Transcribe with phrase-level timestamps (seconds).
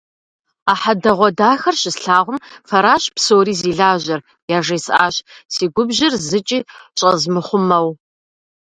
[0.71, 4.19] А хьэдэгъуэдахэр щыслъагъум, «Фэращ псори зи лажьэр!»
[4.57, 5.15] яжесӏащ,
[5.53, 6.59] си губжьыр зыкӏи
[6.99, 7.89] щӏэзмыхъумэу.